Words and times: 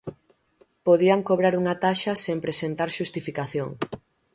Podían 0.87 1.21
cobrar 1.29 1.53
unha 1.61 1.75
taxa 1.83 2.13
sen 2.25 2.37
presentar 2.45 2.89
xustificación. 2.97 3.69